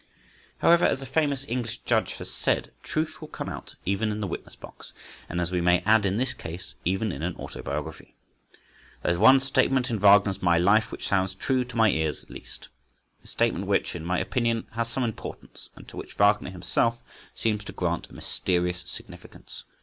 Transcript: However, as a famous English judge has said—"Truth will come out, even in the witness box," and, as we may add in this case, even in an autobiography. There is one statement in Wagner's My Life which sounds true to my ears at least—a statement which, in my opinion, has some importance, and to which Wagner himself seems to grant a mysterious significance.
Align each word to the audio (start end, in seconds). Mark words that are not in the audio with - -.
However, 0.61 0.83
as 0.83 1.03
a 1.03 1.05
famous 1.05 1.47
English 1.47 1.83
judge 1.83 2.15
has 2.15 2.31
said—"Truth 2.31 3.21
will 3.21 3.27
come 3.27 3.47
out, 3.49 3.75
even 3.85 4.11
in 4.11 4.19
the 4.19 4.25
witness 4.25 4.55
box," 4.55 4.93
and, 5.29 5.39
as 5.39 5.51
we 5.51 5.61
may 5.61 5.81
add 5.81 6.07
in 6.07 6.17
this 6.17 6.33
case, 6.33 6.73
even 6.83 7.11
in 7.11 7.21
an 7.21 7.35
autobiography. 7.35 8.15
There 9.03 9.11
is 9.11 9.19
one 9.19 9.39
statement 9.39 9.91
in 9.91 9.99
Wagner's 9.99 10.41
My 10.41 10.57
Life 10.57 10.91
which 10.91 11.07
sounds 11.07 11.35
true 11.35 11.63
to 11.65 11.77
my 11.77 11.91
ears 11.91 12.23
at 12.23 12.31
least—a 12.31 13.27
statement 13.27 13.67
which, 13.67 13.95
in 13.95 14.03
my 14.03 14.17
opinion, 14.17 14.65
has 14.71 14.87
some 14.89 15.03
importance, 15.03 15.69
and 15.75 15.87
to 15.89 15.97
which 15.97 16.15
Wagner 16.15 16.49
himself 16.49 17.03
seems 17.35 17.63
to 17.65 17.71
grant 17.71 18.09
a 18.09 18.15
mysterious 18.15 18.83
significance. 18.87 19.65